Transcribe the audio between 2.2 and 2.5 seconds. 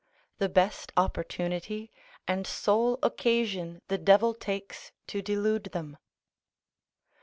and